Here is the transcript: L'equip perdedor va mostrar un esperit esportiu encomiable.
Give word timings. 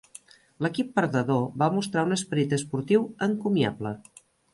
L'equip 0.65 0.87
perdedor 0.99 1.43
va 1.63 1.67
mostrar 1.75 2.05
un 2.09 2.15
esperit 2.15 2.55
esportiu 2.59 3.05
encomiable. 3.27 3.93